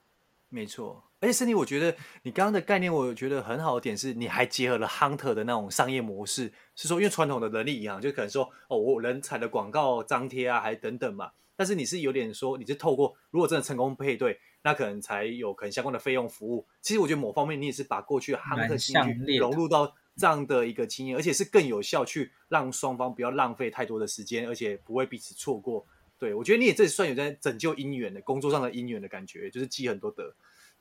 [0.50, 16.66] 没错，而且 Sandy，我觉得你刚刚的概念，我觉得很好的点是，你还结合了 Hunter 的那种商业模式，是说，因为传统的人力银行就可能说，哦，我人才的广告张贴啊，还等等嘛，但是你是有点说，你是透过如果真的成功配对，那可能才有可能相关的费用服务。
[16.82, 19.94] 其实我觉得某方面你也是把过去的 Hunter 融入到。
[20.18, 25.86] 这样的一个经验，而且是更有效，去让双方不要浪费太多的时间，而且不会彼此错过。
[26.18, 30.34] 对，我觉得你也这算有在拯救姻缘的工作上的姻缘的感觉，就是积很多德。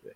[0.03, 0.15] 对，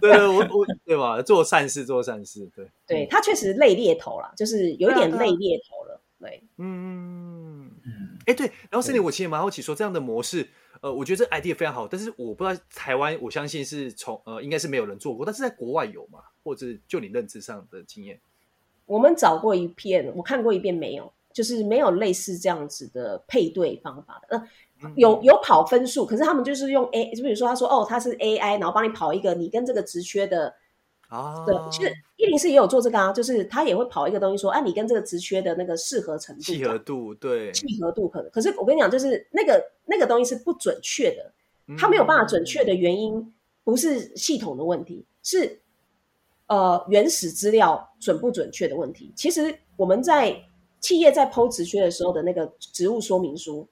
[0.00, 1.22] 对对，我我对吧？
[1.22, 2.68] 做善事，做善事，对。
[2.86, 6.02] 对，他确实累猎头了，就是有一点累猎头了。
[6.20, 8.46] 对，嗯嗯，哎，对。
[8.68, 10.48] 然后 Sandy，我其实蛮好奇，说这样的模式。
[10.80, 16.20] 呃，我觉得这 idea 非常好，但是我不知道台湾，我相信是从呃，应该是没有人做过，但是在国外有嘛？
[16.42, 18.18] 或者就你认知上的经验？
[18.86, 24.36] 我们找过一遍，我看过一遍，没有，就是没有类似这样子的配对方法的。
[24.36, 24.48] 呃，
[24.96, 30.54] 有有跑分数，可是他们就是用 A，就比如说他说哦，他是 AI，然后帮你跑一个你跟这个职缺的。
[31.08, 38.30] 啊，对，其实一零四也有做这个啊，就是他也会跑一个东西说，哎、啊，你跟这个职缺的那个适合程度、契合度，对，契合度可能。
[38.30, 41.32] 可是我跟你讲，就是那个那个东西是不准确的，
[41.78, 43.32] 它没有办法准确的原因
[43.64, 45.58] 不是系统的问题，是
[46.46, 49.10] 呃原始资料准不准确的问题。
[49.16, 50.44] 其实我们在
[50.80, 53.66] 企业在 PO 职缺的时候的那个职务说明书，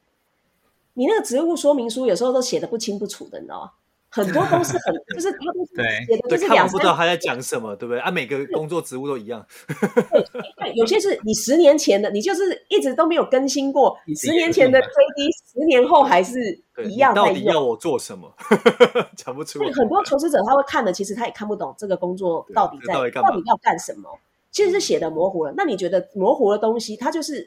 [0.95, 3.73] 你那个职务说明书有时候都写的不清不楚的，你知道吗？
[4.09, 5.75] 很多公司很就是他都是
[6.07, 8.01] 写的就是两，不知道他在讲什么，对不对？
[8.01, 9.45] 啊，每个工作职务都一样。
[10.11, 10.23] 对
[10.57, 13.99] 对，有些是你十年前的，你就是一直都没有更新过。
[14.17, 17.15] 十年前的 KD，十年后还是一样。
[17.15, 18.33] 到底要我做什么？
[19.17, 19.71] 讲不出来。
[19.73, 24.09] 很多求职者他会看的，其实他也看不懂这个工作到底在到底要干什么。
[24.51, 25.53] 其实是写的模糊了。
[25.55, 27.47] 那你觉得模糊的东西，它就是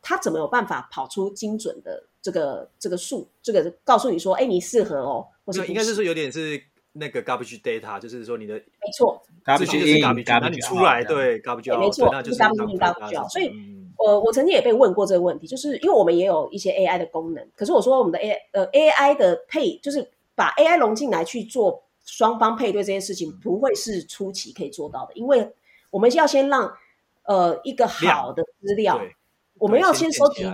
[0.00, 3.28] 他怎么有办法跑出精准的这个这个数？
[3.42, 5.26] 这个告诉你说，哎，你适合哦。
[5.52, 6.60] 就应该是说有点是
[6.92, 13.28] 那个 garbage data，就是说你的没错，garbage 就是 garbage，那你出来对 garbage，没错，那就是 garbage garbage。
[13.28, 13.50] 所以，
[13.98, 25.52] 呃，我曾经也被问过这个问题，就是因为我们也有一些 AI 的功能，可是我说我们的 A 呃 AI 的配，就是把 AI 融进来去做双方配对这件事情，不会是初期可以做到的，因为
[25.90, 26.72] 我们要先让
[27.24, 29.00] 呃一个好的资料，
[29.58, 30.44] 我们要先收集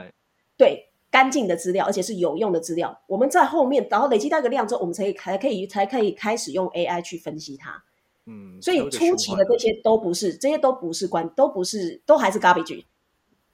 [0.57, 0.90] 对。
[1.14, 3.00] 干净的资料，而且是有用的资料。
[3.07, 7.85] 我们在后面，然后累积到一个量之后，我们才才可以才可以开始用 AI 去分析它。
[8.27, 12.85] 嗯，所以初期的这些都不是，这些都不是关，都不是，都还是 garbage。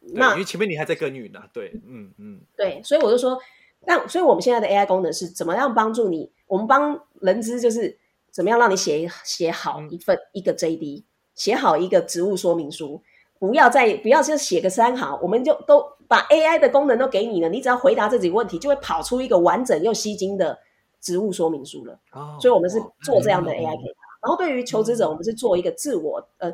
[0.00, 3.38] 那因为前面你还在耕耘呢，对，嗯嗯，对，所以我就说，
[3.84, 6.32] 那所以我们现在的 AI 功能是怎么样帮助你？
[6.46, 7.98] 我们帮人资就是
[8.30, 11.02] 怎么样让你写写好一份、嗯、一个 JD，
[11.34, 13.02] 写好一个职务说明书。
[13.38, 20.58] 不要再不要就写个三行，我们就都把 AI 的功能都给你了，你只要回答这几个问题，就会跑出一个完整又吸睛的
[21.00, 21.96] 职务说明书了。
[22.10, 24.18] 哦，所以我们是做这样的 AI 给他。
[24.20, 26.52] 然后对于求职者，我们是做一个自我呃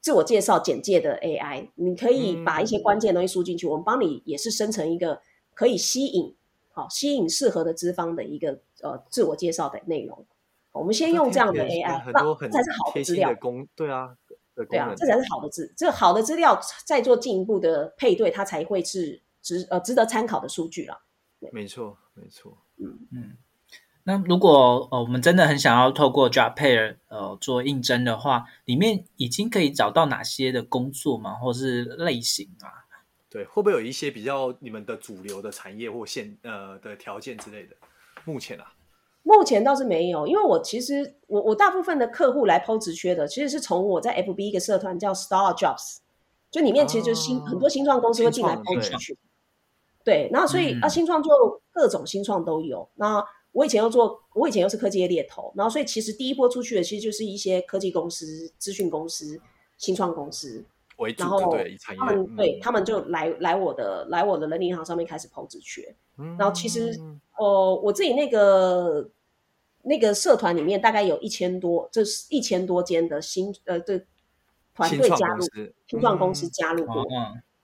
[0.00, 5.20] 自我介绍简介的 AI，你可以把一些关键的东西输进去，我们帮你也是生成一个
[5.52, 6.34] 可以吸引
[6.72, 10.24] 好吸引适合的资方的一个呃自我介绍的内容。
[10.72, 13.36] 我们先用这样的 AI，那这才是好的资料。
[13.76, 14.16] 对啊。
[14.66, 21.00] 对啊，这才是好的资，这个好的资料再做进一步的配对，它才会是值呃值得参考的数据了。
[21.52, 22.58] 没错，没错。
[22.76, 23.36] 嗯嗯。
[24.04, 31.34] 那如果呃我们真的很想要透过 JobPair 呃做应征的话，里面已经可以找到哪些的工作吗？
[31.34, 32.88] 或是类型啊？
[33.28, 37.76] 对，会不会有一些比较你们的主流的产业或现呃的条件之类的？
[38.24, 38.72] 目前啊。
[39.28, 45.98] 目前倒是没有，因为我其实我我大部分的客户来 PO 职缺的，其实是从我在 FB 一个社团叫 Star Jobs，
[46.50, 49.14] 就里面其实就是新、哦、很多新创公司会进来 PO 职缺，
[50.02, 51.30] 对，然后所以、嗯、啊新创就
[51.70, 52.88] 各种新创都有。
[52.94, 59.38] 那我以前又做，我以前又是科技业猎头，然后所以其实第一波出去的其实就是一些科技公司、资讯公司、
[59.76, 60.64] 新创公司。
[60.96, 66.98] 为主，然后对他们、嗯、对他们就来来我的来我的人力银行上面开始 PO 职缺，嗯、然后其实
[67.36, 69.06] 哦、呃、我自己那个。
[69.88, 74.04] 那个社团里面大概有一千多，这是一千多间的新呃的
[74.74, 75.44] 团队加入，
[75.86, 77.02] 新创公司加入过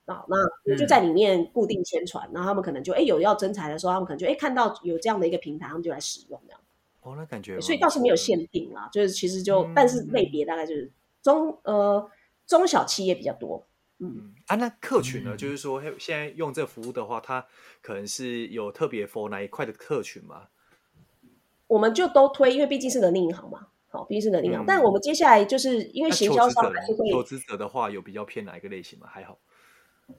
[0.05, 0.35] 啊，那
[0.71, 6.59] 我就在里面固定宣传，然后他们可能就哎有要征才的时候，他们可能就哎看到有这样的一个平台，他们就来使用这样。
[7.01, 12.09] 哦，那感觉，所以倒是没有限定啦，就是其实就但是类别大概就是中呃
[12.47, 13.65] 中小企业比较多。
[13.99, 15.37] 嗯啊，那客群呢？
[15.37, 17.45] 就是说现在用这个服务的话，它
[17.81, 20.47] 可能是有特别 for 哪一块的客群吗？
[21.67, 24.63] 我们就都推，因为毕竟是能力银行嘛，好，毕竟是能力银行。
[24.63, 29.07] 嗯、但我们接下来就是因为行销上还是会，投资者的话有比较偏哪一个类型吗？
[29.09, 29.37] 还好，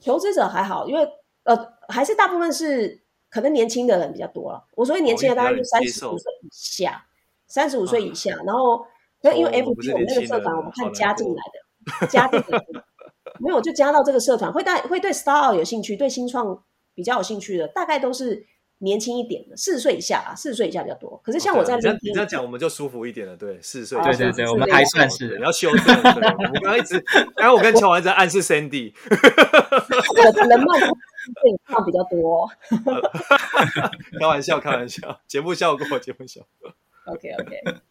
[0.01, 1.07] 求职者还好，因为
[1.43, 1.57] 呃，
[1.87, 4.65] 还是大部分是可能年轻的人比较多了。
[4.75, 7.05] 我所谓年轻的大概就三十五岁以下，
[7.47, 8.35] 三十五岁以下。
[8.45, 8.85] 然后，
[9.21, 11.41] 因为因为 FB 我们那个社团，我们看加进来
[12.01, 12.83] 的，加进来的，
[13.39, 16.61] 没有就加到这个社团，会带会对 Start 有兴趣，对新创
[16.93, 18.45] 比较有兴趣的，大概都是。
[18.79, 21.19] 年轻一点的，四十岁以下啊，四十岁以下比较多。
[21.23, 23.35] 可是像我在这，你这样讲我们就舒服一点了。
[23.35, 25.35] 对，四十岁，对对对，我们还算是。
[25.37, 25.95] 你要修正。
[25.95, 26.01] 我
[26.43, 26.99] 们刚刚一直，
[27.35, 28.93] 刚刚我跟乔安在暗示 Sandy。
[29.09, 32.49] 我的人脉对抗比较多。
[34.19, 36.71] 开玩笑，开玩笑，节目效果，节目效果。
[37.05, 37.81] OK OK。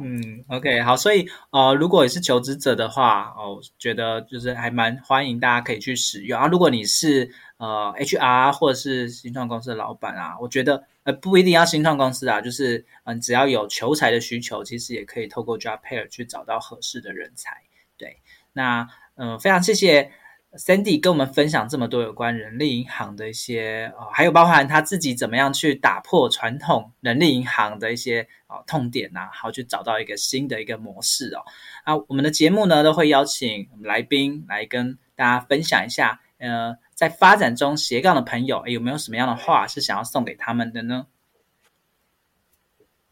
[0.00, 6.46] 嗯，OK，好，所以呃，如果你是求职者的话，哦，觉得就是还蛮欢迎大家可以去使用啊。
[6.46, 17.50] 如果你是呃 HR 或者是新创公司的老板啊，我觉得呃不一定要新创公司啊，就是嗯、只要有求才的需求，其实也可以透过 JobPair 去找到合适的人才。
[17.96, 18.16] 对，
[18.52, 20.10] 那嗯、非常谢谢。
[20.58, 31.40] Sandy 跟我们分享这么多有关人力银行的一些哦，还有包含他自己怎么样去打破传统人力银行的一些哦痛点呐、啊，好去找到一个新的一个模式哦。
[31.84, 41.06] 啊，我们的节目呢都会邀请来宾来跟大家分享一下，呃，在发展中斜杠的朋友，有没有什么样的话是想要送给他们的呢？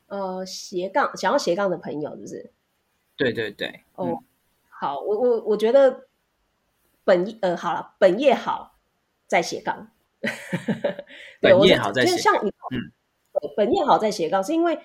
[0.09, 2.53] 呃，斜杠想要斜杠的朋友，是不是？
[3.16, 3.81] 对对对。
[3.94, 4.24] 哦，嗯、
[4.68, 6.10] 好，我我我觉得。
[7.05, 8.79] 本呃好了，本业好
[9.27, 9.90] 在斜杠。
[11.40, 12.19] 本业好在斜杠。
[12.19, 12.92] 像你，嗯，
[13.57, 14.79] 本业好在斜杠，是因为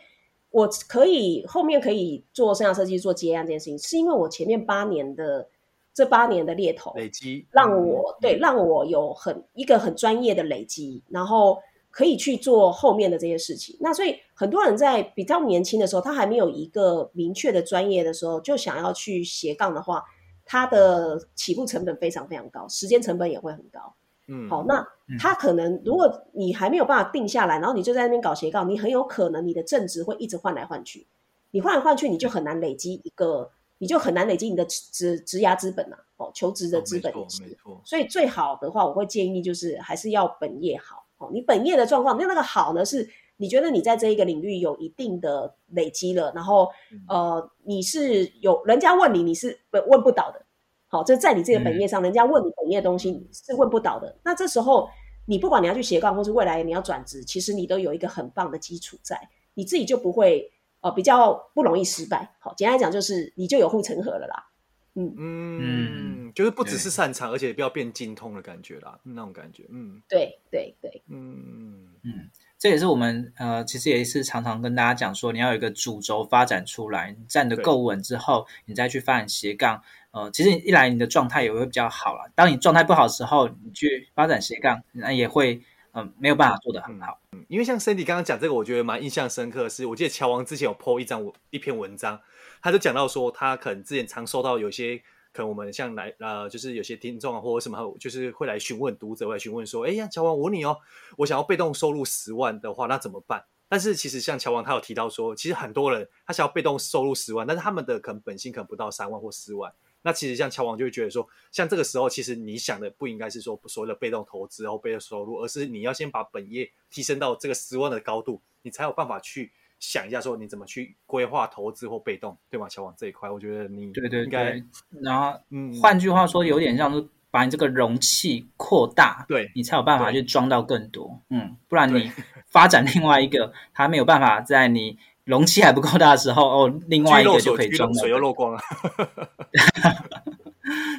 [0.49, 5.49] 我可以后面可以做生涯设计、做接案这件事情，是因为我前面八年的
[5.93, 11.57] 这八年的猎头累积，让我对让我有很一个很专业的累积，然后
[11.91, 13.76] 可以去做后面的这些事情。
[13.82, 20.03] 那所以很多人在比较年轻的时候，他还没有一个明确的专业的时候，就想要去斜杠的话。
[20.45, 23.93] 它的起步成本非常非常高，时间成本也会很高。
[24.27, 24.83] 嗯，好，那
[25.19, 31.05] 他可能如果你还没有办法定下来，然后你就在那边搞斜杠，你很有可能你的正职会一直换来换去，
[31.51, 37.79] 你换来换去，你就很难累积一个，你就很难累积你的职职涯资本啊，哦，求职的资本没错。
[37.83, 41.29] 所以最好的话，我会建议就是还是要本业好哦。
[41.31, 43.07] 你本业的状况，那那个好呢，是
[43.38, 46.69] 你觉得你在这一个领域有一定的累积了，然后
[47.07, 50.45] 呃，你是有人家问你，你是问不倒的。
[50.88, 54.17] 好，这在你这个本业上，人家问你本业的东西，你是问不倒的。
[54.23, 54.88] 那这时候，
[55.25, 62.36] 你不管你要去斜杠，或是未来你要转职，其实你都有一个很棒的基础在，你自己就不会呃比较不容易失败。
[62.39, 64.51] 好，简单来讲就是你就有护城河了啦。
[64.97, 69.65] 嗯嗯，就是不只是擅长，而且不要变精通的感觉啦，那种感觉。
[69.69, 72.29] 嗯，对对对，嗯嗯，
[72.66, 79.80] 这也是我们呃，其实也是常常跟大家讲说，你要有一个主轴发展出来，你站得够稳之后，你再去发展斜杠。
[80.09, 82.28] 呃，其实一来你的状态也会比较好了。
[82.34, 85.61] 当你状态不好的时候，你去发展斜杠，那也会
[85.91, 87.20] 嗯、呃、没有办法做得很好。
[87.34, 92.20] 嗯，因为像 Cindy 刚刚讲这个，我觉得蛮印象深刻的是，我记得乔王之前有 po 一张一篇文章，
[92.63, 95.03] 他就讲到说，他可能之前常收到有些
[95.36, 100.77] 可能我们像来呃，就是有些听众啊或者什么，就是会来询问读者会来询问说，哎呀，乔王，我问你哦，
[101.17, 103.43] 我想要被动收入十万的话，那怎么办？
[103.67, 109.73] 但是其实像乔王他有提到说，其实很多人他想要被动收入十万，但是他们的可能本薪可能不到三万或四万。
[110.03, 119.51] 那其实像乔王就会觉得说，像这个时候，其实你想的不应该是说所谓的被动投资然后被动收入，而是你要先把本业提升到这个十万的高度，你才有办法去
[119.88, 122.67] 想一下说你怎么去规划投资或被动，对吗？
[122.67, 124.61] 乔王这一块，我觉得你对对应该，
[125.01, 132.11] 然后嗯，换句话说，有点像是把你这个容器扩大，对你才有办法去装到更多，嗯，不然你
[132.47, 134.97] 发展另外一个，它没有办法在你。
[135.25, 138.59] 容器还不够大的时候，哦，另外一个就可以装水又漏光了。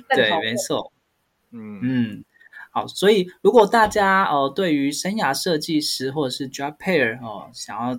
[0.08, 0.92] 对， 没错。
[1.52, 2.24] 嗯嗯，
[2.72, 7.96] 好，所以如果大家呃对于生涯设计师或者是 job pair 哦、呃，想要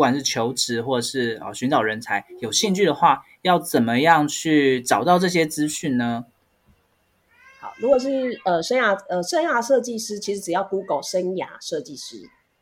[0.00, 6.24] 不管是求职或者是啊、呃、寻找人才有兴趣的话，要怎么样去找到这些资讯呢？
[7.60, 12.16] 好，如果是呃生涯呃生涯设计师，其实只要 Google 生涯设计师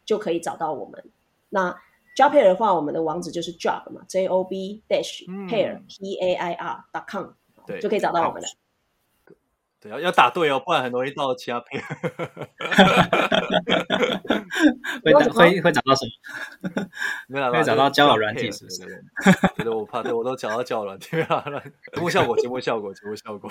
[0.04, 1.04] 就可以找到我们。
[1.50, 1.70] 那
[2.16, 7.26] Job Pair 的话，我们的网址就是 job 嘛，j o b dash pair p a i r dot com，
[7.68, 8.48] 对，就可以找到我们了。
[9.80, 11.82] 对，要要打对哦，不然很容易到其他 pair。
[15.04, 16.10] 会会会找到什么？
[17.28, 19.04] 没有，会找到交友软体是不是？
[19.56, 21.62] 觉得我怕，对我都找到交友软体了。
[21.94, 23.50] 节目效果，节目效果，节目效果。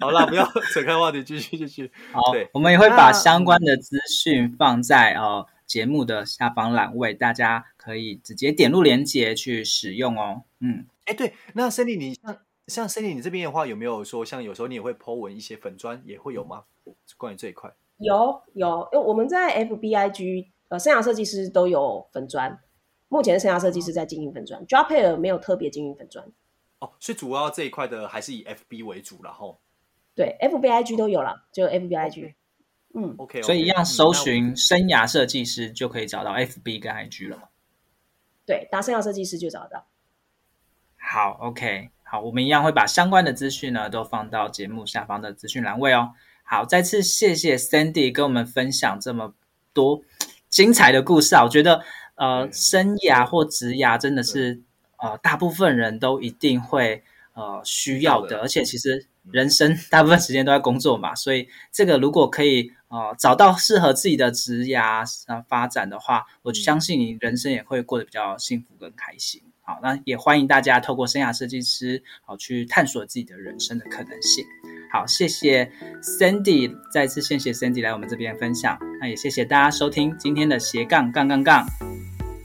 [0.00, 1.90] 好啦，不要扯开话题，继续继续。
[2.12, 2.20] 好，
[2.52, 5.46] 我们也会把相关的资讯放在哦。
[5.68, 10.44] 节目的下方栏位，大家可以直接点入链接去使用哦。
[10.60, 12.34] 嗯，哎，对，那 Sandy，你像
[12.68, 16.64] 像 Cindy 你这边的话，有没有说像有时候你也会 po 文一些粉砖，也会有吗？
[17.16, 22.60] 关于这一块，有有，因为我们在 FBIG 呃，生涯设计师都有粉砖，
[23.08, 26.24] 目前生涯设计师在经营粉砖，Job Pair 没有特别经营粉砖。
[26.80, 29.58] 哦，所以主要这一块的还是以 FB 为主，然后
[30.14, 32.10] 对 FBIG 都有了，就 FBIG。
[32.10, 32.34] Okay.
[32.94, 37.42] 嗯，OK，所以一样搜寻生涯设计师就可以找到 FB 跟 IG 了嘛？
[38.46, 39.86] 对，打生涯设计师就找得到。
[40.96, 46.10] 好，OK，好，我们一样会把相关的资讯呢都放到节目下方的资讯栏位哦。
[46.42, 49.34] 好，再次谢谢 Sandy 跟我们分享这么
[49.74, 50.02] 多
[50.48, 51.44] 精彩的故事啊！
[51.44, 51.82] 我觉得
[52.14, 54.62] 呃，生涯或职涯真的是
[54.96, 57.02] 呃，大部分人都一定会
[57.34, 62.72] 呃需要的，而且其实人生大部分时间都在工作嘛，所以这个如果可以。
[62.90, 69.42] 呃，找到适合自己的职涯啊发展的话，我相信你人生也会过得比较幸福跟开心。
[69.68, 74.42] 好，那也欢迎大家透过生涯设计师，好去探索自己的人生的可能性。
[74.90, 78.78] 好，谢谢 Sandy，再次谢谢 Sandy 来我们这边分享。
[78.98, 81.66] 那也谢谢大家收听今天的斜杠杠杠杠，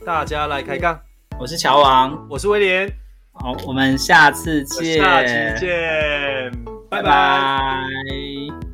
[0.06, 1.00] 大家来开杠。
[1.40, 2.92] 我是乔王，我是威廉。
[3.32, 6.52] 好，我们下次见，下期见，
[6.90, 7.04] 拜拜。
[7.04, 8.03] 拜拜。